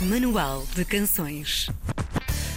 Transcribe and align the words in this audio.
Manual 0.00 0.64
de 0.74 0.84
Canções. 0.84 1.68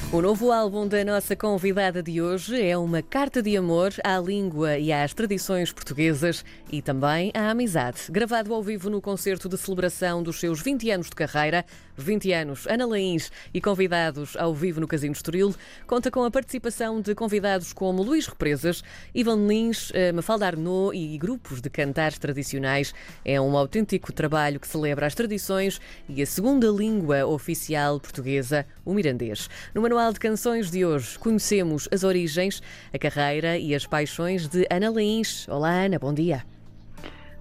O 0.10 0.22
novo 0.22 0.54
álbum 0.54 0.88
da 0.88 1.04
nossa 1.04 1.36
convidada 1.36 2.02
de 2.02 2.22
hoje 2.22 2.62
é 2.62 2.78
uma 2.78 3.02
carta 3.02 3.42
de 3.42 3.58
amor 3.58 3.94
à 4.06 4.18
língua 4.18 4.78
e 4.78 4.90
às 4.90 5.14
tradições 5.14 5.74
portuguesas 5.74 6.46
e 6.72 6.82
também 6.82 7.30
à 7.34 7.50
amizade. 7.50 8.04
Gravado 8.10 8.54
ao 8.54 8.64
vivo 8.64 8.90
no 8.90 9.02
concerto 9.02 9.50
de 9.50 9.58
celebração 9.58 10.24
dos 10.24 10.40
seus 10.40 10.62
20 10.62 10.92
anos 10.92 11.10
de 11.10 11.16
carreira, 11.16 11.66
20 11.98 12.32
anos, 12.32 12.66
Ana 12.68 12.86
Laís 12.86 13.30
e 13.54 13.60
convidados 13.60 14.38
ao 14.38 14.54
vivo 14.54 14.80
no 14.80 14.88
Casino 14.88 15.12
Estoril, 15.12 15.54
conta 15.86 16.10
com 16.10 16.24
a 16.24 16.32
participação 16.32 17.02
de 17.02 17.14
convidados 17.14 17.74
como 17.74 18.02
Luís 18.02 18.28
Represas, 18.28 18.84
Ivan 19.14 19.46
Lins, 19.46 19.92
eh, 19.94 20.14
Mafalda 20.14 20.48
Arnaud 20.48 20.96
e 20.96 21.18
grupos 21.18 21.60
de 21.60 21.70
cantares 21.70 22.18
tradicionais. 22.18 22.94
É 23.26 23.42
um 23.42 23.58
autêntico 23.58 24.14
trabalho 24.14 24.60
que 24.60 24.68
celebra 24.68 25.06
as 25.06 25.16
tradições 25.16 25.82
e 26.08 26.22
a 26.22 26.26
segunda 26.26 26.68
língua 26.68 27.26
oficial 27.26 28.00
portuguesa, 28.00 28.66
o 28.86 28.94
mirandês. 28.94 29.50
No 29.76 29.82
Manual 29.82 29.97
de 29.98 30.20
Canções 30.20 30.70
de 30.70 30.86
hoje, 30.86 31.18
conhecemos 31.18 31.90
as 31.92 32.04
origens, 32.04 32.62
a 32.94 33.00
carreira 33.00 33.58
e 33.58 33.74
as 33.74 33.88
paixões 33.88 34.48
de 34.48 34.66
Ana 34.70 34.92
Laís. 34.92 35.48
Olá, 35.50 35.72
Ana, 35.72 35.98
bom 35.98 36.14
dia. 36.14 36.46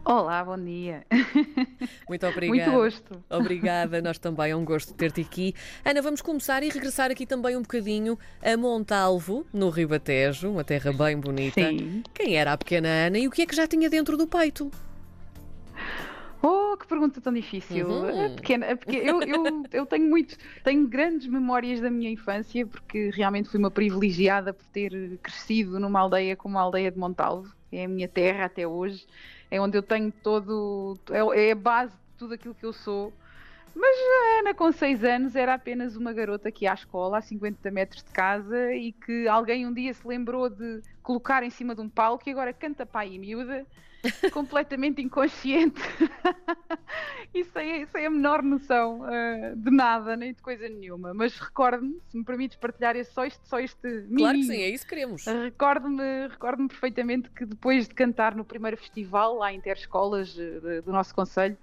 Olá, 0.03 0.43
bom 0.43 0.57
dia. 0.57 1.05
Muito 2.09 2.27
obrigada. 2.27 2.71
Muito 2.71 2.83
gosto. 2.83 3.25
Obrigada, 3.29 4.01
nós 4.01 4.19
também. 4.19 4.53
É 4.53 4.57
um 4.57 4.65
gosto 4.65 4.95
ter-te 4.95 5.21
aqui. 5.21 5.55
Ana, 5.85 6.01
vamos 6.01 6.23
começar 6.23 6.63
e 6.63 6.71
regressar 6.71 7.11
aqui 7.11 7.27
também 7.27 7.57
um 7.57 7.63
bocadinho 7.63 8.19
a 8.43 8.57
Montalvo, 8.57 9.47
no 9.53 9.69
Ribatejo, 9.69 10.51
uma 10.51 10.65
terra 10.65 10.95
bem 10.95 11.21
bonita. 11.21 11.61
Sim. 11.61 12.03
Quem 12.15 12.39
era 12.39 12.55
a 12.55 12.57
pequena 12.57 12.89
Ana 12.89 13.19
e 13.19 13.29
o 13.29 13.31
que 13.31 13.43
é 13.43 13.47
que 13.47 13.55
já 13.55 13.67
tinha 13.67 13.91
dentro 13.91 14.17
do 14.17 14.27
peito? 14.27 14.71
Oh, 16.43 16.77
que 16.77 16.87
pergunta 16.87 17.21
tão 17.21 17.33
difícil. 17.33 17.89
Uhum. 17.89 18.27
A 18.27 18.31
pequena, 18.31 18.73
a 18.73 18.77
pequena- 18.77 19.05
eu, 19.05 19.23
eu, 19.23 19.63
eu 19.73 19.87
tenho 19.87 20.09
muito, 20.09 20.37
tenho 20.63 20.87
grandes 20.87 21.27
memórias 21.27 21.81
da 21.81 21.91
minha 21.91 22.11
infância, 22.11 22.67
porque 22.67 23.11
realmente 23.11 23.49
fui 23.49 23.59
uma 23.59 23.71
privilegiada 23.71 24.53
por 24.53 24.65
ter 24.67 25.19
crescido 25.23 25.81
numa 25.81 26.01
aldeia 26.01 26.37
como 26.37 26.59
a 26.59 26.63
aldeia 26.63 26.91
de 26.91 26.99
Montalvo. 26.99 27.55
É 27.73 27.85
a 27.85 27.89
minha 27.89 28.09
terra 28.09 28.45
até 28.45 28.67
hoje. 28.67 29.07
É 29.51 29.61
onde 29.61 29.77
eu 29.77 29.83
tenho 29.83 30.13
todo. 30.13 30.99
É, 31.11 31.49
é 31.49 31.53
a 31.53 31.57
base 31.57 31.93
de 31.93 32.19
tudo 32.19 32.35
aquilo 32.35 32.55
que 32.55 32.65
eu 32.65 32.73
sou. 32.73 33.13
Mas 33.75 33.95
a 33.99 34.41
Ana, 34.41 34.55
com 34.55 34.73
6 34.73 35.05
anos, 35.05 35.37
era 35.37 35.53
apenas 35.53 35.97
uma 35.97 36.11
garota 36.13 36.51
que 36.51 36.65
ia 36.65 36.71
à 36.71 36.75
escola, 36.75 37.19
a 37.19 37.21
50 37.21 37.71
metros 37.71 38.03
de 38.03 38.11
casa, 38.11 38.73
e 38.73 38.93
que 38.93 39.29
alguém 39.29 39.67
um 39.67 39.73
dia 39.73 39.93
se 39.93 40.07
lembrou 40.09 40.49
de 40.49 40.81
colocar 41.03 41.43
em 41.43 41.51
cima 41.51 41.75
de 41.75 41.83
um 41.83 41.89
palco 41.89 42.27
e 42.27 42.33
agora 42.33 42.55
canta 42.55 42.87
pai 42.87 43.13
e 43.13 43.19
miúda, 43.19 43.67
completamente 44.33 45.03
inconsciente 45.03 45.81
e 47.35 47.45
sem, 47.45 47.87
sem 47.87 48.07
a 48.07 48.11
menor 48.11 48.43
noção 48.43 49.03
ah, 49.05 49.55
de 49.55 49.71
nada, 49.71 50.17
nem 50.17 50.33
de 50.33 50.43
coisa 50.43 50.69
nenhuma. 50.69 51.13
Mas 51.15 51.39
recordo-me, 51.39 52.01
se 52.09 52.17
me 52.17 52.25
permites 52.25 52.57
partilhar 52.57 52.97
só 53.05 53.25
este, 53.25 53.47
só 53.49 53.59
este 53.59 54.07
Claro 54.17 54.39
que 54.39 54.45
sim, 54.45 54.63
é 54.63 54.69
isso 54.69 54.85
que 54.85 54.91
queremos. 54.91 55.25
Recordo-me 55.27 56.29
recordo 56.29 56.67
perfeitamente 56.69 57.31
que 57.31 57.45
depois 57.45 57.89
de 57.89 57.95
cantar 57.95 58.35
no 58.35 58.45
primeiro 58.45 58.77
festival, 58.77 59.37
lá 59.37 59.53
interescolas 59.53 60.37
eh, 60.39 60.81
do 60.83 60.93
nosso 60.93 61.15
conselho, 61.15 61.57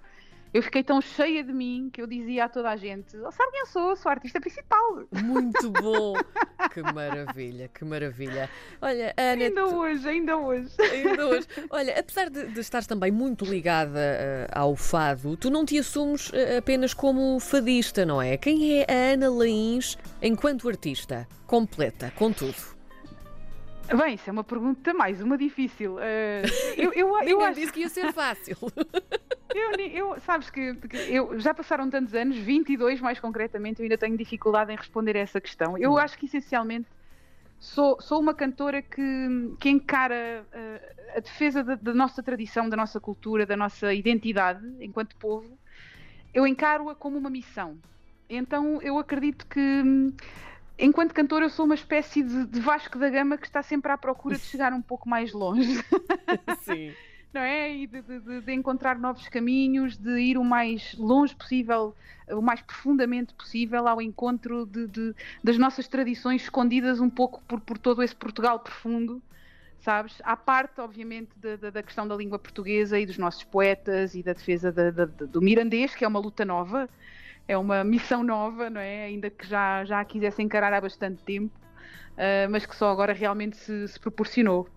eu 0.54 0.62
fiquei 0.62 0.82
tão 0.82 1.00
cheia 1.02 1.42
de 1.44 1.52
mim 1.52 1.90
que 1.92 2.00
eu 2.00 2.06
dizia 2.06 2.44
a 2.44 2.48
toda 2.48 2.70
a 2.70 2.76
gente: 2.76 3.14
oh, 3.18 3.30
sabe 3.30 3.50
quem 3.50 3.60
eu 3.60 3.66
sou? 3.66 3.96
Sou 3.96 4.08
a 4.08 4.12
artista 4.14 4.40
principal. 4.40 5.02
Muito 5.22 5.70
bom. 5.70 6.14
Que 6.72 6.80
maravilha, 6.82 7.68
que 7.68 7.84
maravilha. 7.84 8.48
Olha, 8.80 9.12
Ana, 9.16 9.44
Ainda 9.44 9.62
tu- 9.64 9.76
hoje, 9.76 10.08
ainda 10.08 10.36
hoje. 10.36 10.70
Ainda 10.80 11.26
hoje. 11.28 11.46
Olha, 11.70 12.00
apesar 12.00 12.30
de, 12.30 12.46
de 12.48 12.60
estares 12.60 12.86
também 12.86 13.12
muito 13.12 13.44
ligada 13.44 13.98
eh, 14.00 14.48
ao 14.50 14.74
fado, 14.74 15.36
tu 15.36 15.50
não 15.50 15.64
te 15.64 15.78
assumes 15.78 16.30
eh, 16.32 16.56
apenas 16.56 16.92
como 16.94 17.38
fadista, 17.38 18.04
não 18.06 18.20
é? 18.20 18.36
Quem 18.36 18.80
é 18.80 18.86
a 18.88 19.12
Ana 19.12 19.30
Laís 19.30 19.96
enquanto 20.22 20.68
artista? 20.68 21.28
Completa, 21.46 22.12
com 22.16 22.32
tudo. 22.32 22.73
Bem, 23.92 24.14
isso 24.14 24.28
é 24.28 24.32
uma 24.32 24.44
pergunta 24.44 24.94
mais, 24.94 25.20
uma 25.20 25.36
difícil. 25.36 25.98
Eh, 26.00 26.42
eu, 26.76 26.92
eu, 26.92 27.18
eu 27.22 27.40
acho 27.42 27.60
disse 27.60 27.72
que 27.72 27.80
ia 27.80 27.88
ser 27.88 28.12
fácil. 28.12 28.56
Eu, 29.54 29.70
eu- 29.78 30.20
sabes 30.20 30.50
que, 30.50 30.74
que 30.74 30.96
eu, 30.96 31.38
já 31.38 31.54
passaram 31.54 31.88
tantos 31.88 32.12
anos, 32.12 32.36
22 32.36 33.00
mais 33.00 33.20
concretamente, 33.20 33.78
eu 33.78 33.84
ainda 33.84 33.96
tenho 33.96 34.16
dificuldade 34.16 34.72
em 34.72 34.76
responder 34.76 35.16
a 35.16 35.20
essa 35.20 35.40
questão. 35.40 35.78
Eu 35.78 35.92
Hum. 35.92 35.98
acho 35.98 36.18
que 36.18 36.26
essencialmente 36.26 36.88
sou, 37.60 38.00
sou 38.00 38.20
uma 38.20 38.34
cantora 38.34 38.82
que, 38.82 39.54
que 39.60 39.68
encara 39.70 40.44
eh, 40.52 40.94
a 41.16 41.20
defesa 41.20 41.62
da, 41.62 41.76
da 41.76 41.94
nossa 41.94 42.20
tradição, 42.20 42.68
da 42.68 42.76
nossa 42.76 42.98
cultura, 42.98 43.46
da 43.46 43.56
nossa 43.56 43.94
identidade 43.94 44.60
enquanto 44.80 45.14
povo, 45.16 45.56
eu 46.32 46.44
encaro-a 46.48 46.96
como 46.96 47.16
uma 47.16 47.30
missão. 47.30 47.78
Então 48.28 48.82
eu 48.82 48.98
acredito 48.98 49.46
que. 49.46 49.60
Enquanto 50.78 51.12
cantora, 51.14 51.44
eu 51.44 51.50
sou 51.50 51.64
uma 51.66 51.74
espécie 51.74 52.22
de, 52.22 52.46
de 52.46 52.60
Vasco 52.60 52.98
da 52.98 53.08
Gama 53.08 53.38
que 53.38 53.46
está 53.46 53.62
sempre 53.62 53.92
à 53.92 53.96
procura 53.98 54.36
de 54.36 54.42
chegar 54.42 54.72
um 54.72 54.82
pouco 54.82 55.08
mais 55.08 55.32
longe 55.32 55.80
Sim. 56.64 56.92
não 57.32 57.40
é? 57.40 57.72
E 57.76 57.86
de, 57.86 58.02
de- 58.02 58.40
de- 58.40 58.52
encontrar 58.52 58.98
novos 58.98 59.28
caminhos, 59.28 59.96
de 59.96 60.18
ir 60.18 60.36
o 60.36 60.44
mais 60.44 60.94
longe 60.98 61.34
possível, 61.34 61.94
o 62.28 62.40
mais 62.42 62.60
profundamente 62.60 63.32
possível 63.34 63.86
ao 63.86 64.02
encontro 64.02 64.68
das 65.44 65.58
nossas 65.58 65.86
tradições 65.86 66.42
escondidas 66.42 67.00
um 67.00 67.10
pouco 67.10 67.40
por, 67.46 67.60
por 67.60 67.78
todo 67.78 68.02
esse 68.02 68.14
Portugal 68.16 68.58
profundo, 68.58 69.22
sabes? 69.78 70.20
À 70.24 70.36
parte, 70.36 70.80
obviamente, 70.80 71.30
da, 71.36 71.70
da- 71.70 71.82
questão 71.84 72.08
da 72.08 72.16
língua 72.16 72.38
portuguesa 72.38 72.98
e 72.98 73.06
dos 73.06 73.18
nossos 73.18 73.44
poetas 73.44 74.14
e 74.16 74.24
da 74.24 74.32
defesa 74.32 74.72
da- 74.72 74.90
da- 74.90 75.04
do 75.04 75.40
mirandês, 75.40 75.94
que 75.94 76.04
é 76.04 76.08
uma 76.08 76.18
luta 76.18 76.44
nova, 76.44 76.88
é 77.46 77.56
uma 77.56 77.84
missão 77.84 78.22
nova, 78.22 78.70
não 78.70 78.80
é? 78.80 79.04
Ainda 79.04 79.30
que 79.30 79.46
já, 79.46 79.84
já 79.84 80.00
a 80.00 80.04
quisesse 80.04 80.42
encarar 80.42 80.72
há 80.72 80.80
bastante 80.80 81.22
tempo, 81.22 81.52
ah, 82.16 82.48
mas 82.50 82.66
que 82.66 82.74
só 82.74 82.90
agora 82.90 83.12
realmente 83.12 83.56
se, 83.56 83.88
se 83.88 84.00
proporcionou. 84.00 84.68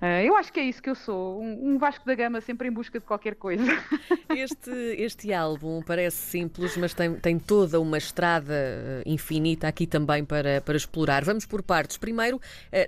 Ah, 0.00 0.22
eu 0.22 0.36
acho 0.36 0.52
que 0.52 0.60
é 0.60 0.64
isso 0.64 0.82
que 0.82 0.90
eu 0.90 0.94
sou, 0.94 1.40
um, 1.42 1.78
Vasco 1.78 2.04
da 2.04 2.14
Gama 2.14 2.40
sempre 2.42 2.68
em 2.68 2.70
busca 2.70 3.00
de 3.00 3.06
qualquer 3.06 3.34
coisa. 3.34 3.64
Este, 4.28 4.70
este 4.98 5.32
álbum 5.32 5.80
parece 5.82 6.16
simples, 6.16 6.76
mas 6.76 6.92
tem, 6.92 7.14
tem 7.14 7.38
toda 7.38 7.80
uma 7.80 7.96
estrada 7.96 8.52
eh, 8.52 9.02
infinita 9.06 9.66
aqui 9.66 9.86
também 9.86 10.26
para, 10.26 10.60
para 10.60 10.76
explorar. 10.76 11.24
Vamos 11.24 11.46
por 11.46 11.62
partes. 11.62 11.96
Primeiro, 11.96 12.38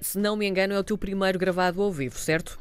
se 0.02 0.18
não 0.18 0.36
me 0.36 0.46
engano, 0.46 0.74
é 0.74 0.78
o 0.78 0.84
teu 0.84 0.98
primeiro 0.98 1.38
gravado 1.38 1.80
ao 1.80 1.90
vivo, 1.90 2.18
certo? 2.18 2.58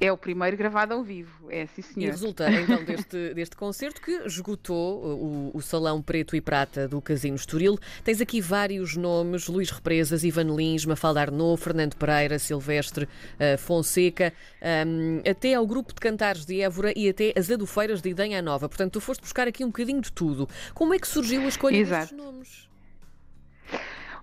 É 0.00 0.12
o 0.12 0.16
primeiro 0.16 0.56
gravado 0.56 0.94
ao 0.94 1.02
vivo, 1.02 1.50
é 1.50 1.66
sim 1.66 1.80
E 1.80 1.82
senhor. 1.82 2.10
resulta 2.12 2.48
então 2.52 2.82
deste, 2.86 3.34
deste 3.34 3.56
concerto 3.56 4.00
que 4.00 4.12
esgotou 4.26 5.02
uh, 5.02 5.50
o, 5.52 5.56
o 5.56 5.60
Salão 5.60 6.00
Preto 6.00 6.36
e 6.36 6.40
Prata 6.40 6.86
do 6.86 7.00
Casino 7.02 7.34
Estoril. 7.34 7.76
Tens 8.04 8.20
aqui 8.20 8.40
vários 8.40 8.96
nomes: 8.96 9.48
Luís 9.48 9.70
Represas, 9.70 10.22
Ivan 10.22 10.54
Lins, 10.54 10.84
Mafalda 10.84 11.20
Arnaud, 11.22 11.60
Fernando 11.60 11.96
Pereira, 11.96 12.38
Silvestre 12.38 13.04
uh, 13.06 13.58
Fonseca, 13.58 14.32
um, 14.86 15.20
até 15.28 15.54
ao 15.54 15.66
grupo 15.66 15.92
de 15.92 16.00
cantares 16.00 16.46
de 16.46 16.60
Évora 16.60 16.92
e 16.96 17.08
até 17.08 17.32
as 17.36 17.50
adufeiras 17.50 18.00
de 18.00 18.10
Idenha 18.10 18.40
Nova. 18.40 18.68
Portanto, 18.68 18.92
tu 18.92 19.00
foste 19.00 19.22
buscar 19.22 19.48
aqui 19.48 19.64
um 19.64 19.68
bocadinho 19.68 20.00
de 20.00 20.12
tudo. 20.12 20.48
Como 20.74 20.94
é 20.94 20.98
que 20.98 21.08
surgiu 21.08 21.42
a 21.42 21.48
escolha 21.48 21.76
Exato. 21.76 22.14
destes 22.14 22.18
nomes? 22.18 22.67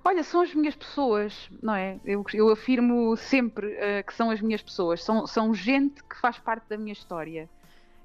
Olha, 0.07 0.23
são 0.23 0.41
as 0.41 0.53
minhas 0.53 0.75
pessoas, 0.75 1.49
não 1.61 1.73
é? 1.73 1.99
Eu, 2.05 2.23
eu 2.33 2.49
afirmo 2.51 3.17
sempre 3.17 3.73
eh, 3.73 4.03
que 4.03 4.13
são 4.13 4.29
as 4.29 4.39
minhas 4.39 4.61
pessoas, 4.61 5.03
são, 5.03 5.25
são 5.25 5.53
gente 5.53 6.03
que 6.03 6.15
faz 6.17 6.37
parte 6.37 6.69
da 6.69 6.77
minha 6.77 6.93
história 6.93 7.49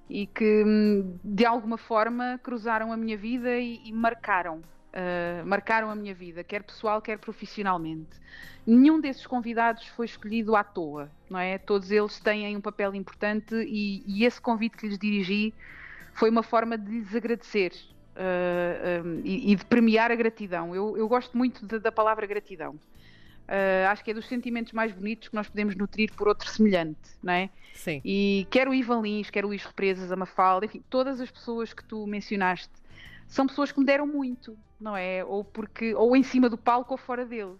e 0.09 0.27
que 0.27 0.65
hum, 0.67 1.19
de 1.25 1.45
alguma 1.47 1.79
forma 1.79 2.41
cruzaram 2.43 2.93
a 2.93 2.97
minha 2.97 3.17
vida 3.19 3.59
e, 3.59 3.83
e 3.85 3.93
marcaram. 3.93 4.65
eh, 4.93 5.43
marcaram 5.45 5.91
a 5.91 5.95
minha 5.97 6.15
vida, 6.15 6.43
quer 6.45 6.63
pessoal, 6.65 7.03
quer 7.03 7.19
profissionalmente. 7.19 8.19
Nenhum 8.67 9.01
desses 9.01 9.27
convidados 9.27 9.87
foi 9.89 10.07
escolhido 10.07 10.57
à 10.57 10.65
toa, 10.65 11.11
não 11.29 11.39
é? 11.39 11.59
Todos 11.59 11.91
eles 11.91 12.19
têm 12.21 12.57
um 12.57 12.61
papel 12.63 12.95
importante 12.95 13.55
e, 13.57 14.03
e 14.07 14.25
esse 14.25 14.41
convite 14.41 14.77
que 14.79 14.89
lhes 14.89 14.99
dirigi 14.99 15.55
foi 16.15 16.31
uma 16.31 16.43
forma 16.43 16.79
de 16.79 16.91
lhes 16.91 17.15
agradecer 17.15 17.73
uh, 18.17 19.07
um, 19.07 19.21
e, 19.25 19.53
e 19.53 19.57
de 19.57 19.65
premiar 19.65 20.11
a 20.11 20.15
gratidão. 20.15 20.75
Eu, 20.75 20.97
eu 20.97 21.09
gosto 21.09 21.37
muito 21.37 21.67
de- 21.67 21.79
da 21.79 21.93
palavra 21.93 22.27
gratidão. 22.27 22.73
Uh, 23.49 23.89
acho 23.91 24.05
que 24.05 24.13
é 24.13 24.15
dos 24.15 24.29
sentimentos 24.29 24.73
mais 24.73 24.93
bonitos 24.93 25.29
que 25.29 25.35
nós 25.35 25.49
podemos 25.49 25.75
nutrir 25.75 26.13
por 26.15 26.29
outro 26.29 26.49
semelhante, 26.49 26.99
não 27.23 27.33
é? 27.33 27.51
Sim. 27.75 28.01
E 28.05 28.47
quer 28.51 28.69
o 28.69 28.75
Ivan 28.75 29.01
Lins, 29.01 29.29
quer 29.29 29.45
o 29.45 29.49
Luís 29.49 29.65
Represas, 29.65 30.13
a 30.13 30.17
Mafalda, 30.17 30.67
enfim, 30.67 30.83
todas 30.89 31.21
as 31.21 31.31
pessoas 31.31 31.73
que 31.75 31.85
tu 31.85 32.07
mencionaste 32.07 32.71
são 33.27 33.47
pessoas 33.47 33.73
que 33.73 33.81
me 33.81 33.87
deram 33.87 34.07
muito, 34.07 34.57
não 34.81 34.97
é? 34.97 35.25
Ou 35.25 35.43
porque 35.43 35.95
ou 35.95 36.17
em 36.17 36.23
cima 36.23 36.49
do 36.49 36.57
palco 36.57 36.95
ou 36.95 36.99
fora 36.99 37.27
dele. 37.27 37.55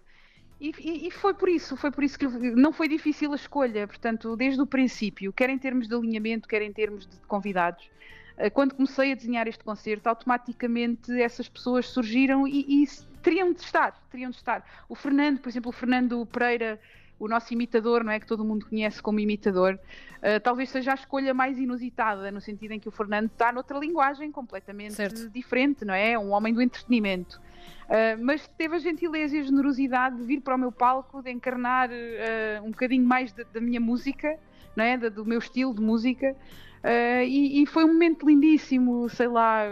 E, 0.61 0.71
e- 0.79 1.07
e 1.07 1.11
foi 1.11 1.33
por 1.33 1.49
isso, 1.49 1.75
foi 1.75 1.91
por 1.91 2.03
isso 2.03 2.17
que 2.19 2.25
não 2.27 2.71
foi 2.71 2.87
difícil 2.87 3.33
a 3.33 3.35
escolha, 3.35 3.87
portanto, 3.87 4.35
desde 4.37 4.61
o 4.61 4.65
princípio, 4.67 5.33
quer 5.33 5.49
em 5.49 5.57
termos 5.57 5.87
de 5.87 5.95
alinhamento, 5.95 6.47
quer 6.47 6.61
em 6.61 6.71
termos 6.71 7.05
de 7.05 7.17
convidados, 7.27 7.89
eh, 7.89 8.20
quando 8.49 8.73
comecei 8.73 9.11
a 9.11 9.15
desenhar 9.15 9.47
este 9.47 9.63
concerto, 9.63 10.09
automaticamente 10.09 11.11
essas 11.21 11.47
pessoas 11.47 11.85
surgiram 11.87 12.47
e, 12.47 12.83
e 12.83 12.87
teriam 13.21 13.53
de 13.53 13.61
estar, 13.61 13.93
teriam 14.09 14.31
de 14.31 14.37
estar. 14.37 14.65
O 14.89 14.95
Fernando, 14.95 15.39
por 15.39 15.49
exemplo, 15.49 15.69
o 15.69 15.71
Fernando 15.71 16.25
Pereira, 16.25 16.79
o 17.19 17.27
nosso 17.27 17.53
imitador, 17.53 18.03
não 18.03 18.11
é? 18.11 18.19
Que 18.19 18.25
todo 18.25 18.43
mundo 18.43 18.65
conhece 18.67 19.01
como 19.01 19.19
imitador, 19.19 19.75
uh, 19.75 20.39
talvez 20.41 20.71
seja 20.71 20.91
a 20.91 20.95
escolha 20.95 21.33
mais 21.33 21.59
inusitada, 21.59 22.31
no 22.31 22.41
sentido 22.41 22.71
em 22.71 22.79
que 22.79 22.87
o 22.87 22.91
Fernando 22.91 23.27
está 23.27 23.51
noutra 23.51 23.77
linguagem 23.77 24.31
completamente 24.31 24.93
certo. 24.93 25.29
diferente, 25.29 25.85
não 25.85 25.93
é? 25.93 26.17
Um 26.17 26.31
homem 26.31 26.51
do 26.51 26.61
entretenimento. 26.61 27.39
Uh, 27.85 28.23
mas 28.23 28.47
teve 28.57 28.75
a 28.75 28.79
gentileza 28.79 29.37
e 29.37 29.39
a 29.39 29.43
generosidade 29.43 30.17
de 30.17 30.23
vir 30.23 30.41
para 30.41 30.55
o 30.55 30.57
meu 30.57 30.71
palco, 30.71 31.21
de 31.21 31.29
encarnar 31.29 31.89
uh, 31.91 32.65
um 32.65 32.71
bocadinho 32.71 33.05
mais 33.05 33.31
da 33.31 33.61
minha 33.61 33.79
música, 33.79 34.39
não 34.75 34.83
é? 34.83 34.97
do 34.97 35.23
meu 35.23 35.37
estilo 35.37 35.75
de 35.75 35.81
música. 35.81 36.35
E, 36.83 37.61
e, 37.61 37.65
foi 37.65 37.83
um 37.85 37.89
momento 37.89 38.25
lindíssimo, 38.25 39.09
sei 39.09 39.27
lá. 39.27 39.65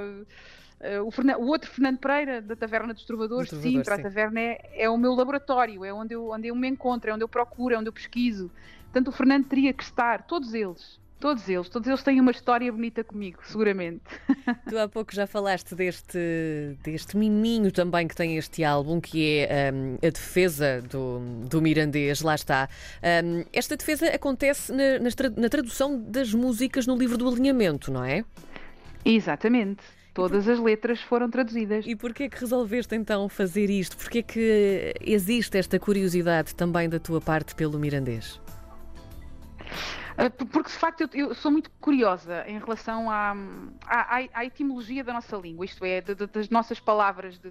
Uh, 0.80 1.06
o, 1.06 1.12
Fernando, 1.12 1.42
o, 1.42 1.48
outro 1.48 1.70
Fernando 1.70 1.98
Pereira, 1.98 2.42
da 2.42 2.56
Taverna 2.56 2.94
dos 2.94 3.04
Trovadores, 3.04 3.50
sim, 3.50 3.82
Trovador, 3.82 3.96
sim. 3.96 4.00
a 4.00 4.04
Taverna 4.04 4.40
é, 4.40 4.84
é, 4.84 4.90
o 4.90 4.98
meu 4.98 5.14
laboratório, 5.14 5.84
é 5.84 5.94
onde 5.94 6.14
eu, 6.16 6.30
onde 6.30 6.48
eu 6.48 6.56
me 6.56 6.70
encontro, 6.70 7.10
é 7.10 7.14
onde 7.14 7.24
eu 7.24 7.28
procuro, 7.28 7.76
é 7.76 7.78
onde 7.78 7.90
eu 7.90 7.94
pesquiso. 7.94 8.50
Portanto, 8.84 9.10
o 9.10 9.12
Fernando 9.12 9.46
teria 9.46 9.74
que 9.74 9.84
estar, 9.84 10.24
todos 10.24 10.54
eles, 10.54 10.99
Todos 11.20 11.50
eles, 11.50 11.68
todos 11.68 11.86
eles 11.86 12.02
têm 12.02 12.22
uma 12.22 12.32
história 12.32 12.72
bonita 12.72 13.04
comigo, 13.04 13.40
seguramente. 13.44 14.02
Tu 14.70 14.78
há 14.78 14.88
pouco 14.88 15.14
já 15.14 15.28
falaste 15.28 15.76
deste, 15.76 16.18
deste 16.82 17.18
miminho 17.18 17.72
também 17.74 18.08
que 18.08 18.16
tem 18.16 18.38
este 18.38 18.64
álbum, 18.64 19.02
que 19.02 19.40
é 19.40 19.72
um, 19.74 19.96
a 19.96 20.10
defesa 20.10 20.82
do, 20.82 21.20
do 21.46 21.62
mirandês, 21.62 22.22
lá 22.22 22.36
está. 22.36 22.70
Um, 23.04 23.44
esta 23.52 23.76
defesa 23.76 24.08
acontece 24.08 24.72
na, 24.72 25.00
na, 25.36 25.50
tradução 25.50 26.00
das 26.00 26.34
músicas 26.34 26.88
no 26.88 26.96
livro 26.96 27.18
do 27.18 27.28
alinhamento, 27.28 27.92
não 27.92 28.04
é? 28.04 28.24
Exatamente. 29.04 29.84
Todas 30.14 30.48
as 30.48 30.58
letras 30.58 31.02
foram 31.02 31.30
traduzidas. 31.30 31.86
E 31.86 31.96
porquê 31.98 32.30
que 32.30 32.40
resolveste 32.40 32.96
então 32.96 33.28
fazer 33.28 33.70
isto? 33.70 33.98
Porquê 33.98 34.24
que 34.24 34.96
existe 35.02 35.58
esta 35.58 35.78
curiosidade 35.78 36.56
também 36.56 36.88
da 36.88 37.00
tua 37.00 37.20
parte 37.20 37.54
pelo 37.56 37.78
mirandês? 37.78 38.40
Ah, 40.20 40.30
porque 40.30 40.70
de 40.70 40.76
facto 40.76 41.02
eu, 41.02 41.28
eu, 41.30 41.34
sou 41.34 41.50
muito 41.50 41.72
curiosa 41.80 42.44
em 42.46 42.60
relação 42.60 43.10
à, 43.10 43.34
à, 43.86 44.20
à 44.34 44.46
etimologia 44.46 45.02
da 45.02 45.14
nossa 45.14 45.38
língua, 45.38 45.64
isto 45.64 45.86
é, 45.86 46.02
de, 46.02 46.14
de, 46.14 46.28
das 46.28 46.50
nossas 46.50 46.78
palavras, 46.78 47.40
de, 47.40 47.50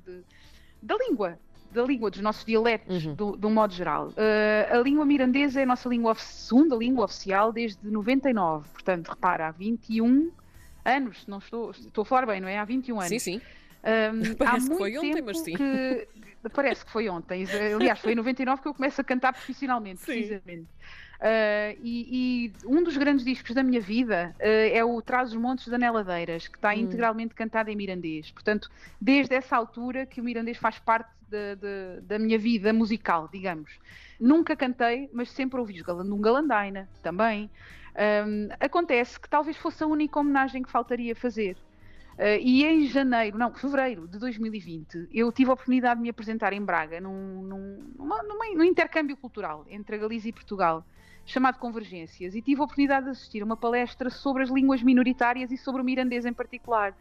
da 0.82 0.94
língua, 0.98 1.38
da 1.72 1.82
língua, 1.82 2.10
dos 2.10 2.20
nossos 2.20 2.44
dialetos, 2.44 3.06
uhum. 3.06 3.14
do, 3.14 3.36
de 3.38 3.46
um 3.46 3.54
modo 3.54 3.72
geral. 3.72 4.08
Uh, 4.08 4.76
a 4.76 4.82
língua 4.82 5.06
mirandesa 5.06 5.60
é 5.60 5.62
a 5.62 5.66
nossa 5.66 5.88
língua, 5.88 6.14
segunda 6.16 6.76
língua 6.76 7.06
oficial 7.06 7.52
desde 7.52 7.78
99, 7.86 8.68
portanto, 8.68 9.08
repara, 9.08 9.48
há 9.48 9.50
21 9.50 10.30
anos, 10.84 11.26
não 11.26 11.38
estou, 11.38 11.70
estou 11.70 12.02
a 12.02 12.04
falar 12.04 12.26
bem, 12.26 12.40
não 12.40 12.48
é? 12.48 12.58
Há 12.58 12.66
21 12.66 13.00
anos. 13.00 13.08
Sim, 13.08 13.18
sim. 13.18 13.40
Um, 13.82 14.34
Parece 14.36 14.68
que 14.68 14.76
foi 14.76 14.98
ontem, 14.98 15.22
mas 15.22 15.38
sim. 15.40 15.54
Que, 15.54 16.08
parece 16.52 16.84
que 16.84 16.90
foi 16.90 17.08
ontem. 17.08 17.46
Aliás, 17.74 17.98
foi 17.98 18.12
em 18.12 18.16
99 18.16 18.62
que 18.62 18.68
eu 18.68 18.74
começo 18.74 19.00
a 19.00 19.04
cantar 19.04 19.32
profissionalmente, 19.32 20.04
precisamente. 20.04 20.66
Uh, 21.18 21.74
e, 21.82 22.52
e, 22.62 22.66
um 22.66 22.80
dos 22.80 22.96
grandes 22.96 23.24
discos 23.24 23.52
da 23.52 23.62
minha 23.62 23.80
vida 23.80 24.32
uh, 24.38 24.42
é 24.72 24.84
o 24.84 25.02
Traz 25.02 25.30
os 25.30 25.36
Montes 25.36 25.66
da 25.66 25.76
Neladeiras, 25.76 26.46
que 26.46 26.56
está 26.56 26.70
hum. 26.70 26.74
integralmente 26.74 27.34
cantado 27.34 27.70
em 27.70 27.76
mirandês. 27.76 28.30
Portanto, 28.30 28.70
desde 29.00 29.34
essa 29.34 29.56
altura 29.56 30.06
que 30.06 30.20
o 30.20 30.24
mirandês 30.24 30.56
faz 30.58 30.78
parte 30.78 31.10
de, 31.28 31.56
de, 31.56 32.00
da 32.02 32.18
minha 32.18 32.38
vida 32.38 32.72
musical, 32.72 33.28
digamos. 33.32 33.78
Nunca 34.18 34.56
cantei, 34.56 35.08
mas 35.12 35.30
sempre 35.30 35.60
ouvi 35.60 35.82
um 35.88 36.20
Galandaina 36.20 36.88
também. 37.02 37.50
Um, 38.26 38.48
acontece 38.60 39.18
que 39.18 39.28
talvez 39.28 39.56
fosse 39.56 39.82
a 39.82 39.86
única 39.86 40.18
homenagem 40.18 40.62
que 40.62 40.70
faltaria 40.70 41.14
fazer. 41.14 41.56
Uh, 42.14 42.38
e 42.40 42.64
em 42.64 42.86
janeiro, 42.86 43.38
não, 43.38 43.52
fevereiro 43.54 44.08
de 44.08 44.18
2020, 44.18 45.08
eu 45.12 45.30
tive 45.30 45.50
a 45.50 45.54
oportunidade 45.54 45.96
de 45.96 46.02
me 46.02 46.08
apresentar 46.08 46.52
em 46.52 46.64
Braga 46.64 47.00
num, 47.00 47.42
num, 47.42 47.92
numa, 47.96 48.22
num 48.54 48.64
intercâmbio 48.64 49.16
cultural 49.16 49.64
entre 49.68 49.96
a 49.96 49.98
Galiza 49.98 50.28
e 50.28 50.32
Portugal 50.32 50.84
chamado 51.28 51.58
Convergências 51.58 52.34
e 52.34 52.40
tive 52.40 52.60
a 52.60 52.64
oportunidade 52.64 53.04
de 53.04 53.12
assistir 53.12 53.42
uma 53.42 53.56
palestra 53.56 54.08
sobre 54.08 54.42
as 54.42 54.48
línguas 54.48 54.82
minoritárias 54.82 55.52
e 55.52 55.56
sobre 55.58 55.82
o 55.82 55.84
mirandês 55.84 56.24
em 56.24 56.32
particular. 56.32 56.94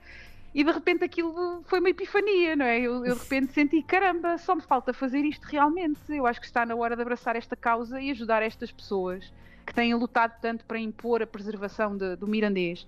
E 0.54 0.64
de 0.64 0.72
repente 0.72 1.04
aquilo 1.04 1.64
foi 1.66 1.80
uma 1.80 1.90
epifania, 1.90 2.56
não 2.56 2.66
é? 2.66 2.80
Eu, 2.80 3.06
eu, 3.06 3.16
de 3.16 3.22
repente 3.22 3.54
senti, 3.54 3.82
caramba, 3.82 4.38
só 4.38 4.54
me 4.56 4.62
falta 4.62 4.94
fazer 4.94 5.24
isto 5.24 5.46
realmente. 5.46 6.00
Eu 6.10 6.28
acho 6.28 6.40
que 6.40 6.46
está 6.46 6.66
na 6.66 6.76
hora 6.76 6.96
de 6.96 7.02
abraçar 7.02 7.36
esta 7.36 7.56
causa 7.56 8.02
e 8.02 8.12
ajudar 8.12 8.44
estas 8.44 8.72
pessoas 8.72 9.32
que 9.66 9.74
têm 9.74 9.94
lutado 9.94 10.34
tanto 10.42 10.66
para 10.66 10.80
impor 10.80 11.22
a 11.22 11.28
preservação 11.28 11.96
de, 11.96 12.16
do 12.16 12.28
mirandês. 12.28 12.86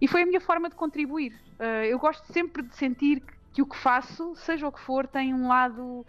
E 0.00 0.08
foi 0.08 0.22
a 0.22 0.26
minha 0.26 0.40
forma 0.40 0.68
de 0.68 0.74
contribuir. 0.74 1.32
Uh, 1.60 1.84
eu 1.84 1.98
gosto 1.98 2.32
sempre 2.32 2.62
de 2.62 2.74
sentir 2.74 3.22
que 3.52 3.62
o 3.62 3.66
que 3.66 3.76
faço, 3.76 4.34
seja 4.34 4.66
o 4.66 4.72
que 4.72 4.80
for, 4.80 5.06
tem 5.06 5.32
um 5.32 5.46
lado 5.46 6.04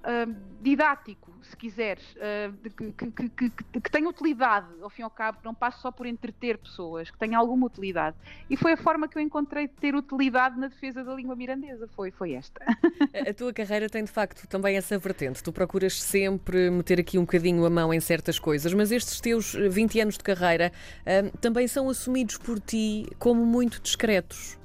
uh, 0.00 0.34
didático, 0.60 1.32
se 1.42 1.56
quiseres, 1.56 2.04
uh, 2.14 2.70
que, 2.70 2.92
que, 2.92 3.28
que, 3.28 3.50
que, 3.80 3.90
tenha 3.90 4.08
utilidade, 4.08 4.66
ao 4.82 4.90
fim 4.90 5.02
e 5.02 5.04
ao 5.04 5.10
cabo, 5.10 5.38
não 5.44 5.54
passe 5.54 5.80
só 5.80 5.90
por 5.90 6.06
entreter 6.06 6.58
pessoas, 6.58 7.10
que 7.10 7.18
tenha 7.18 7.38
alguma 7.38 7.66
utilidade. 7.66 8.16
E 8.48 8.56
foi 8.56 8.72
a 8.72 8.76
forma 8.76 9.08
que 9.08 9.16
eu 9.16 9.22
encontrei 9.22 9.66
de 9.66 9.74
ter 9.74 9.94
utilidade 9.94 10.58
na 10.58 10.68
defesa 10.68 11.02
da 11.02 11.14
língua 11.14 11.34
mirandesa, 11.34 11.88
foi, 11.88 12.10
foi 12.10 12.32
esta. 12.32 12.60
A 13.28 13.34
tua 13.34 13.52
carreira 13.52 13.88
tem 13.88 14.04
de 14.04 14.10
facto 14.10 14.46
também 14.46 14.76
essa 14.76 14.98
vertente. 14.98 15.42
Tu 15.42 15.52
procuras 15.52 16.00
sempre 16.00 16.70
meter 16.70 17.00
aqui 17.00 17.18
um 17.18 17.22
bocadinho 17.22 17.64
a 17.64 17.70
mão 17.70 17.92
em 17.92 18.00
certas 18.00 18.38
coisas, 18.38 18.72
mas 18.74 18.92
estes 18.92 19.20
teus 19.20 19.54
20 19.54 20.00
anos 20.00 20.18
de 20.18 20.24
carreira 20.24 20.72
uh, 21.02 21.38
também 21.38 21.66
são 21.66 21.88
assumidos 21.88 22.36
por 22.36 22.60
ti 22.60 23.06
como 23.18 23.44
muito 23.44 23.80
discretos. 23.80 24.59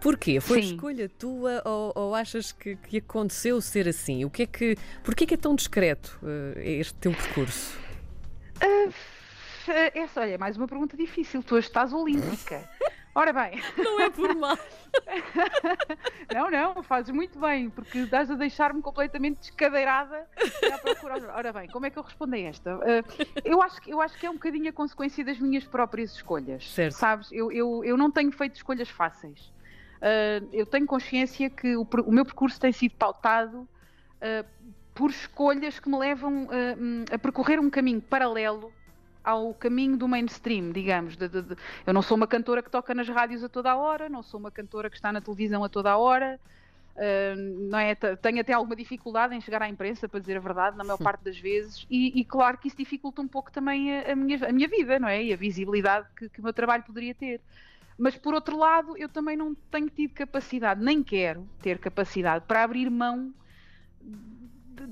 Porquê? 0.00 0.40
Foi 0.40 0.62
Sim. 0.62 0.74
escolha 0.74 1.08
tua 1.08 1.62
ou, 1.64 1.92
ou 1.94 2.14
achas 2.14 2.52
que, 2.52 2.76
que, 2.76 2.98
aconteceu 2.98 3.60
ser 3.60 3.88
assim? 3.88 4.24
O 4.24 4.30
que 4.30 4.42
é 4.42 4.46
que, 4.46 4.76
porquê 5.02 5.26
que 5.26 5.34
é 5.34 5.36
tão 5.36 5.54
discreto 5.54 6.18
uh, 6.22 6.58
este 6.58 6.94
teu 6.94 7.12
percurso? 7.12 7.78
Uh, 8.62 8.92
essa, 9.94 10.20
olha, 10.20 10.38
mais 10.38 10.56
uma 10.56 10.68
pergunta 10.68 10.96
difícil. 10.96 11.42
Tu 11.42 11.58
estás 11.58 11.92
olímpica. 11.92 12.68
Ora 13.14 13.32
bem. 13.32 13.60
Não 13.76 14.00
é 14.00 14.10
por 14.10 14.32
mal. 14.36 14.56
não, 16.32 16.50
não, 16.50 16.82
fazes 16.84 17.10
muito 17.10 17.38
bem, 17.38 17.68
porque 17.68 18.04
dás 18.06 18.30
a 18.30 18.34
deixar-me 18.34 18.80
completamente 18.80 19.40
descadeirada 19.40 20.24
à 20.72 20.78
procura. 20.78 21.34
Ora 21.34 21.52
bem, 21.52 21.68
como 21.68 21.84
é 21.86 21.90
que 21.90 21.98
eu 21.98 22.02
respondo 22.04 22.36
a 22.36 22.38
esta? 22.38 22.76
Uh, 22.76 22.80
eu, 23.44 23.60
acho, 23.60 23.80
eu 23.88 24.00
acho 24.00 24.16
que 24.16 24.24
é 24.24 24.30
um 24.30 24.34
bocadinho 24.34 24.68
a 24.68 24.72
consequência 24.72 25.24
das 25.24 25.38
minhas 25.40 25.64
próprias 25.64 26.14
escolhas. 26.14 26.70
Certo. 26.70 26.94
Sabes? 26.94 27.32
Eu, 27.32 27.50
eu, 27.50 27.84
eu 27.84 27.96
não 27.96 28.10
tenho 28.10 28.30
feito 28.30 28.54
escolhas 28.54 28.88
fáceis. 28.88 29.52
Uh, 29.98 30.48
eu 30.52 30.64
tenho 30.64 30.86
consciência 30.86 31.50
que 31.50 31.76
o, 31.76 31.86
o, 32.06 32.12
meu 32.12 32.24
percurso 32.24 32.60
tem 32.60 32.72
sido 32.72 32.94
pautado 32.94 33.60
uh, 33.62 34.46
por 34.94 35.10
escolhas 35.10 35.80
que 35.80 35.88
me 35.88 35.98
levam 35.98 36.44
uh, 36.44 36.48
a 37.12 37.18
percorrer 37.18 37.58
um 37.58 37.68
caminho 37.68 38.00
paralelo 38.00 38.72
ao 39.24 39.52
caminho 39.54 39.96
do 39.96 40.06
mainstream, 40.06 40.70
digamos. 40.70 41.16
De, 41.16 41.28
de, 41.28 41.42
de, 41.42 41.56
eu 41.84 41.92
não 41.92 42.00
sou 42.00 42.16
uma 42.16 42.26
cantora 42.26 42.62
que 42.62 42.70
toca 42.70 42.94
nas 42.94 43.08
rádios 43.08 43.42
a 43.42 43.48
toda 43.48 43.72
a 43.72 43.76
hora, 43.76 44.08
não 44.08 44.22
sou 44.22 44.38
uma 44.38 44.50
cantora 44.50 44.88
que 44.88 44.96
está 44.96 45.12
na 45.12 45.20
televisão 45.20 45.64
a 45.64 45.68
toda 45.68 45.90
a 45.90 45.98
hora. 45.98 46.40
não 47.68 47.78
é? 47.78 47.94
Tenho 47.94 48.40
até 48.40 48.52
alguma 48.52 48.74
dificuldade 48.74 49.34
em 49.34 49.40
chegar 49.40 49.60
à 49.62 49.68
imprensa, 49.68 50.08
para 50.08 50.20
dizer 50.20 50.36
a 50.36 50.40
verdade, 50.40 50.76
na 50.76 50.84
maior 50.84 50.96
Sim. 50.96 51.04
parte 51.04 51.24
das 51.24 51.38
vezes, 51.38 51.86
e, 51.90 52.18
e, 52.18 52.24
claro 52.24 52.56
que 52.56 52.68
isso 52.68 52.76
dificulta 52.76 53.20
um 53.20 53.28
pouco 53.28 53.52
também 53.52 53.98
a, 53.98 54.12
a, 54.12 54.16
minha, 54.16 54.48
a 54.48 54.52
minha 54.52 54.68
vida, 54.68 54.98
não 54.98 55.08
é? 55.08 55.22
E 55.24 55.32
a 55.32 55.36
visibilidade 55.36 56.06
que, 56.16 56.28
que 56.28 56.40
o 56.40 56.42
meu 56.42 56.52
trabalho 56.52 56.84
poderia 56.84 57.14
ter. 57.14 57.40
Mas 57.98 58.16
por 58.16 58.32
outro 58.32 58.56
lado, 58.56 58.96
eu 58.96 59.08
também 59.08 59.36
não 59.36 59.54
tenho 59.54 59.90
tido 59.90 60.14
capacidade, 60.14 60.82
nem 60.82 61.02
quero 61.02 61.48
ter 61.60 61.78
capacidade 61.78 62.44
para 62.46 62.62
abrir 62.62 62.88
mão 62.88 63.34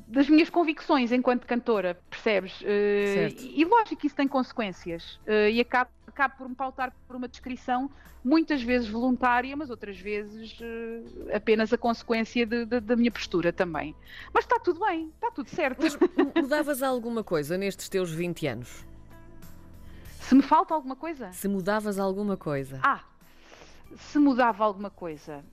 das 0.08 0.28
minhas 0.28 0.50
convicções 0.50 1.12
enquanto 1.12 1.46
cantora, 1.46 1.98
percebes? 2.10 2.60
Uh, 2.60 3.28
e, 3.38 3.60
e 3.60 3.64
lógico 3.64 4.00
que 4.00 4.06
isso 4.08 4.16
tem 4.16 4.26
consequências 4.26 5.20
uh, 5.26 5.48
e 5.50 5.60
acabo, 5.60 5.90
acabo 6.06 6.34
por 6.36 6.48
me 6.48 6.54
pautar 6.54 6.92
por 7.06 7.16
uma 7.16 7.28
descrição 7.28 7.90
muitas 8.24 8.60
vezes 8.60 8.88
voluntária, 8.88 9.56
mas 9.56 9.70
outras 9.70 9.96
vezes 9.98 10.58
uh, 10.58 11.34
apenas 11.34 11.72
a 11.72 11.78
consequência 11.78 12.44
de, 12.44 12.64
de, 12.64 12.80
da 12.80 12.96
minha 12.96 13.10
postura 13.10 13.52
também. 13.52 13.94
Mas 14.34 14.44
está 14.44 14.58
tudo 14.58 14.80
bem, 14.80 15.12
está 15.14 15.30
tudo 15.30 15.48
certo. 15.48 15.80
Mas 15.82 15.96
mudavas 16.42 16.82
alguma 16.82 17.22
coisa 17.22 17.56
nestes 17.56 17.88
teus 17.88 18.10
20 18.10 18.46
anos? 18.48 18.84
Se 20.28 20.34
me 20.34 20.42
falta 20.42 20.74
alguma 20.74 20.96
coisa? 20.96 21.32
Se 21.32 21.46
mudavas 21.46 22.00
alguma 22.00 22.36
coisa. 22.36 22.80
Ah, 22.82 23.00
se 23.96 24.18
mudava 24.18 24.64
alguma 24.64 24.90
coisa. 24.90 25.44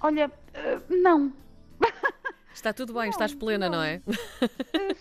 Olha, 0.00 0.26
uh, 0.28 1.02
não. 1.02 1.32
Está 2.52 2.72
tudo 2.72 2.92
bem, 2.92 3.04
não, 3.04 3.10
estás 3.10 3.34
plena, 3.34 3.66
não, 3.66 3.78
não 3.78 3.84
é? 3.84 4.02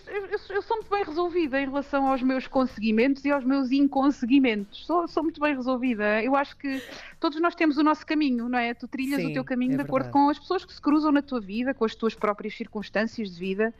Eu, 0.08 0.26
eu, 0.26 0.30
eu, 0.52 0.62
sou 0.62 0.78
muito 0.78 0.90
bem 0.90 1.04
resolvida 1.04 1.60
em 1.60 1.66
relação 1.66 2.08
aos 2.08 2.22
meus 2.22 2.48
conseguimentos 2.48 3.26
e 3.26 3.32
aos 3.32 3.44
meus 3.44 3.72
inconseguimentos. 3.72 4.86
Sou, 4.86 5.06
sou 5.08 5.22
muito 5.22 5.42
bem 5.42 5.54
resolvida. 5.54 6.24
Eu 6.24 6.34
acho 6.36 6.56
que 6.56 6.82
todos 7.20 7.42
nós 7.42 7.54
temos 7.54 7.78
o 7.78 7.84
nosso 7.84 8.06
caminho, 8.06 8.48
não 8.48 8.58
é? 8.58 8.74
Tu 8.74 8.88
trilhas 8.88 9.20
Sim, 9.20 9.32
o 9.32 9.34
teu 9.34 9.44
caminho 9.44 9.74
é 9.74 9.76
de 9.78 9.82
acordo 9.82 10.10
com 10.10 10.30
as 10.30 10.40
pessoas 10.40 10.64
que 10.64 10.74
se 10.74 10.82
cruzam 10.82 11.12
na 11.12 11.22
tua 11.22 11.42
vida, 11.42 11.74
com 11.74 11.84
as 11.84 11.94
tuas 11.94 12.16
próprias 12.16 12.56
circunstâncias 12.56 13.32
de 13.32 13.40
vida. 13.40 13.74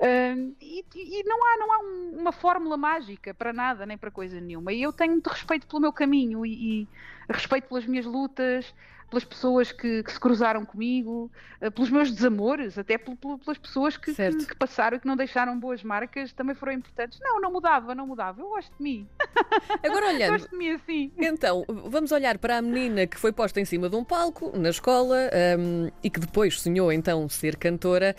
Uh, 0.00 0.56
e, 0.62 0.82
e, 0.94 1.22
não 1.24 1.36
há, 1.36 1.56
não 1.58 1.72
há 1.72 1.78
um, 1.80 2.20
uma 2.20 2.32
fórmula 2.32 2.74
mágica 2.78 3.34
para 3.34 3.52
nada, 3.52 3.84
nem 3.84 3.98
para 3.98 4.10
coisa 4.10 4.40
nenhuma. 4.40 4.72
E 4.72 4.82
eu 4.82 4.94
tenho 4.94 5.12
muito 5.12 5.28
respeito 5.28 5.66
pelo 5.66 5.82
meu 5.82 5.92
caminho 5.92 6.46
e, 6.46 6.82
e 6.82 6.88
respeito 7.28 7.68
pelas 7.68 7.84
minhas 7.84 8.06
lutas. 8.06 8.74
pelas 9.10 9.24
pessoas 9.24 9.72
que, 9.72 10.02
que 10.02 10.10
se 10.10 10.18
cruzaram 10.18 10.64
comigo, 10.64 11.30
uh, 11.60 11.70
pelos 11.70 11.90
meus 11.90 12.10
desamores, 12.10 12.78
até 12.78 12.96
pelas 12.96 13.58
pessoas 13.58 13.98
que, 13.98 14.14
que, 14.14 14.46
que, 14.46 14.56
passaram 14.56 14.96
e 14.96 15.00
que 15.00 15.06
não 15.06 15.16
deixaram 15.16 15.58
boas 15.58 15.82
marcas, 15.82 16.32
também 16.32 16.54
foram 16.54 16.72
importantes. 16.72 17.18
Não, 17.20 17.38
não 17.38 17.52
mudava, 17.52 17.94
não 17.94 18.06
mudava. 18.06 18.40
Eu 18.40 18.48
gosto 18.48 18.74
de 18.74 18.82
mim. 18.82 19.06
Agora 19.84 20.06
olhando. 20.06 20.30
gosto 20.30 20.48
de 20.48 20.56
mim 20.56 20.70
assim. 20.70 21.12
Então, 21.18 21.62
vamos 21.68 22.10
olhar 22.10 22.38
para 22.38 22.56
a 22.56 22.62
menina 22.62 23.06
que 23.06 23.18
foi 23.18 23.32
posta 23.32 23.60
em 23.60 23.66
cima 23.66 23.90
de 23.90 23.96
um 23.96 24.04
palco 24.04 24.56
na 24.56 24.70
escola 24.70 25.28
um, 25.58 25.90
e 26.02 26.08
que 26.08 26.20
depois 26.20 26.58
sonhou 26.58 26.90
então 26.90 27.28
ser 27.28 27.56
cantora. 27.56 28.16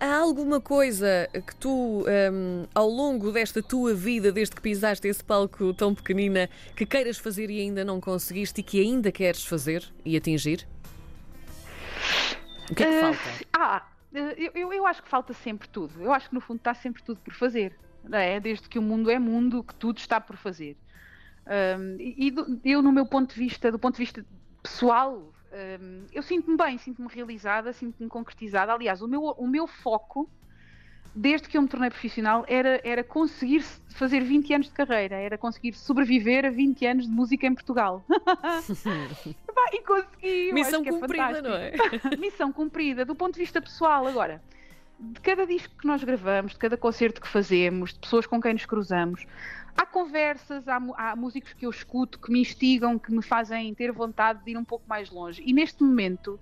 Há 0.00 0.16
alguma 0.16 0.62
coisa 0.62 1.28
que 1.46 1.54
tu, 1.56 2.06
um, 2.08 2.66
ao 2.74 2.88
longo 2.88 3.30
desta 3.30 3.62
tua 3.62 3.92
vida, 3.92 4.32
desde 4.32 4.56
que 4.56 4.62
pisaste 4.62 5.06
esse 5.06 5.22
palco 5.22 5.74
tão 5.74 5.94
pequenina, 5.94 6.48
que 6.74 6.86
queiras 6.86 7.18
fazer 7.18 7.50
e 7.50 7.60
ainda 7.60 7.84
não 7.84 8.00
conseguiste 8.00 8.62
e 8.62 8.64
que 8.64 8.80
ainda 8.80 9.12
queres 9.12 9.44
fazer 9.44 9.84
e 10.02 10.16
atingir? 10.16 10.66
O 12.70 12.74
que 12.74 12.82
é 12.82 12.86
que 12.86 12.96
uh, 12.96 13.00
falta? 13.00 13.46
Ah, 13.52 13.86
eu, 14.10 14.50
eu, 14.54 14.72
eu 14.72 14.86
acho 14.86 15.02
que 15.02 15.08
falta 15.08 15.34
sempre 15.34 15.68
tudo. 15.68 16.02
Eu 16.02 16.12
acho 16.14 16.30
que 16.30 16.34
no 16.34 16.40
fundo 16.40 16.56
está 16.56 16.72
sempre 16.72 17.02
tudo 17.02 17.20
por 17.20 17.34
fazer. 17.34 17.76
É? 18.10 18.40
Desde 18.40 18.68
que 18.70 18.78
o 18.78 18.82
mundo 18.82 19.10
é 19.10 19.18
mundo, 19.18 19.62
que 19.62 19.74
tudo 19.74 19.98
está 19.98 20.18
por 20.18 20.36
fazer. 20.36 20.78
Um, 21.46 21.96
e 21.98 22.30
do, 22.30 22.58
eu, 22.64 22.80
no 22.80 22.90
meu 22.90 23.04
ponto 23.04 23.34
de 23.34 23.38
vista, 23.38 23.70
do 23.70 23.78
ponto 23.78 23.96
de 23.96 24.02
vista 24.02 24.24
pessoal, 24.62 25.30
um, 25.52 26.06
eu 26.12 26.22
sinto-me 26.22 26.56
bem, 26.56 26.78
sinto-me 26.78 27.08
realizada, 27.08 27.72
sinto-me 27.72 28.08
concretizada. 28.08 28.72
Aliás, 28.72 29.02
o 29.02 29.08
meu, 29.08 29.22
o 29.22 29.46
meu 29.46 29.66
foco, 29.66 30.30
desde 31.14 31.48
que 31.48 31.58
eu 31.58 31.62
me 31.62 31.68
tornei 31.68 31.90
profissional, 31.90 32.44
era, 32.48 32.80
era 32.84 33.02
conseguir 33.02 33.62
fazer 33.88 34.20
20 34.20 34.54
anos 34.54 34.66
de 34.68 34.72
carreira, 34.72 35.16
era 35.16 35.36
conseguir 35.36 35.74
sobreviver 35.74 36.44
a 36.44 36.50
20 36.50 36.86
anos 36.86 37.06
de 37.06 37.12
música 37.12 37.46
em 37.46 37.54
Portugal. 37.54 38.04
e 39.72 39.82
consegui. 39.82 40.52
Missão 40.52 40.82
é 40.82 40.90
cumprida, 40.90 41.38
é 41.38 41.42
não 41.42 41.54
é? 41.54 41.72
Missão 42.18 42.52
cumprida, 42.52 43.04
do 43.04 43.14
ponto 43.14 43.34
de 43.34 43.40
vista 43.40 43.60
pessoal. 43.60 44.06
Agora, 44.06 44.42
de 45.00 45.20
cada 45.20 45.46
disco 45.46 45.74
que 45.78 45.86
nós 45.86 46.04
gravamos, 46.04 46.52
de 46.52 46.58
cada 46.58 46.76
concerto 46.76 47.20
que 47.20 47.28
fazemos, 47.28 47.94
de 47.94 47.98
pessoas 47.98 48.26
com 48.26 48.40
quem 48.40 48.52
nos 48.52 48.66
cruzamos, 48.66 49.26
há 49.76 49.86
conversas, 49.86 50.68
há, 50.68 50.78
há, 50.96 51.16
músicos 51.16 51.54
que 51.54 51.64
eu 51.64 51.70
escuto 51.70 52.18
que 52.18 52.30
me 52.30 52.40
instigam, 52.40 52.98
que 52.98 53.10
me 53.10 53.22
fazem 53.22 53.74
ter 53.74 53.90
vontade 53.92 54.44
de 54.44 54.50
ir 54.50 54.58
um 54.58 54.64
pouco 54.64 54.84
mais 54.86 55.10
longe. 55.10 55.42
E 55.44 55.54
neste 55.54 55.82
momento, 55.82 56.38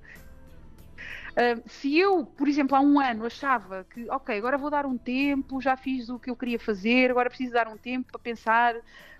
uh, 1.32 1.62
se 1.68 1.96
eu, 1.96 2.26
por 2.26 2.48
exemplo, 2.48 2.76
há 2.76 2.80
um 2.80 2.98
ano 2.98 3.26
achava 3.26 3.86
que, 3.88 4.10
ok, 4.10 4.36
agora 4.36 4.58
vou 4.58 4.70
dar 4.70 4.86
um 4.86 4.98
tempo, 4.98 5.60
já 5.60 5.76
fiz 5.76 6.08
o 6.08 6.18
que 6.18 6.28
eu 6.28 6.34
queria 6.34 6.58
fazer, 6.58 7.12
agora 7.12 7.30
preciso 7.30 7.52
dar 7.52 7.68
um 7.68 7.76
tempo 7.76 8.10
para 8.10 8.18
pensar 8.18 8.74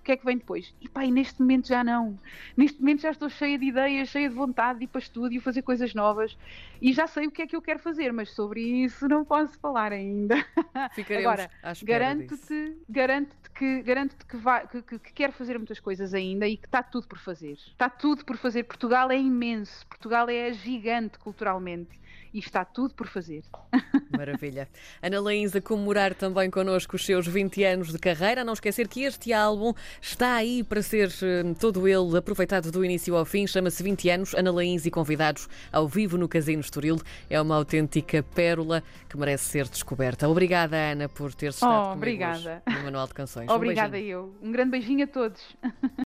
que 0.09 0.13
é 0.13 0.17
que 0.17 0.25
vem 0.25 0.39
depois. 0.39 0.75
E 0.81 0.89
pá, 0.89 1.05
e 1.05 1.11
neste 1.11 1.39
momento 1.43 1.69
já 1.69 1.85
não. 1.85 2.19
Neste 2.57 2.81
momento 2.81 3.03
já 3.03 3.11
estou 3.11 3.29
cheia 3.29 3.59
de 3.59 3.67
ideias, 3.67 4.09
cheia 4.09 4.27
de 4.27 4.35
vontade 4.35 4.79
de 4.79 4.87
ir 4.87 4.89
para 4.89 5.01
estúdio, 5.01 5.39
fazer 5.39 5.61
coisas 5.61 5.93
novas 5.93 6.35
e 6.81 6.95
já 6.95 7.07
sei 7.07 7.27
o 7.27 7.31
que 7.31 7.43
é 7.43 7.47
que 7.47 7.55
eu 7.55 7.61
quero 7.61 7.79
fazer, 7.79 8.11
mas 8.11 8.31
sobre 8.31 8.63
isso 8.63 9.07
não 9.07 9.23
posso 9.23 9.59
falar 9.59 9.93
ainda. 9.93 10.37
Ficaremos 10.95 11.27
Agora, 11.27 11.51
garanto-te 11.83 12.77
garanto 12.89 13.37
que, 13.55 13.83
garanto 13.83 14.27
que, 14.27 14.37
vai, 14.39 14.67
que, 14.67 14.81
que, 14.81 14.99
que 14.99 15.13
quer 15.13 15.31
fazer 15.31 15.59
muitas 15.59 15.79
coisas 15.79 16.15
ainda 16.15 16.49
e 16.49 16.57
que 16.57 16.65
está 16.65 16.83
tudo 16.83 17.07
por 17.07 17.19
fazer. 17.19 17.59
Está 17.67 17.91
tudo 17.91 18.25
por 18.25 18.39
fazer. 18.39 18.63
Portugal 18.63 19.11
é 19.11 19.19
imenso, 19.19 19.87
Portugal 19.89 20.31
é 20.31 20.55
gigante 20.55 21.19
culturalmente 21.19 21.99
e 22.33 22.39
está 22.39 22.65
tudo 22.65 22.95
por 22.95 23.07
fazer. 23.07 23.43
Maravilha. 24.11 24.69
Ana 25.03 25.21
Laís 25.21 25.55
a 25.55 25.61
comemorar 25.61 26.15
também 26.15 26.51
connosco 26.51 26.97
os 26.97 27.05
seus 27.05 27.27
20 27.27 27.65
anos 27.65 27.93
de 27.93 27.99
carreira. 27.99 28.45
Não 28.45 28.53
esquecer 28.53 28.89
que 28.89 29.03
este 29.03 29.33
álbum 29.33 29.73
está 30.01 30.35
aí 30.35 30.63
para 30.63 30.83
ser 30.83 31.11
hum, 31.23 31.55
todo 31.55 31.87
ele 31.89 32.17
aproveitado 32.17 32.71
do 32.71 32.85
início 32.85 33.17
ao 33.17 33.25
fim. 33.25 33.47
Chama-se 33.47 33.83
20 33.83 34.11
anos. 34.11 34.35
Ana 34.35 34.53
Laís 34.53 34.87
e 34.87 34.91
convidados 34.91 35.49
ao 35.73 35.89
vivo 35.89 36.19
no 36.19 36.29
Casino 36.29 36.61
Estoril. 36.61 37.01
É 37.31 37.41
uma 37.41 37.57
autêntica 37.57 38.23
pérola 38.23 38.83
que 39.09 39.17
merece 39.17 39.45
ser 39.45 39.69
descoberta. 39.69 40.29
Obrigada, 40.29 40.77
Ana, 40.77 41.09
por 41.09 41.35
ter 41.35 41.51
estado 41.51 41.91
oh, 41.91 41.93
obrigada. 41.93 42.63
no 42.67 42.85
Manual 42.85 43.07
de 43.07 43.15
Canções. 43.15 43.49
Obrigada 43.59 43.97
um 43.97 44.01
eu. 44.01 44.35
Um 44.43 44.53
grande 44.53 44.71
beijinho 44.71 45.05
a 45.05 45.07
todos. 45.07 45.41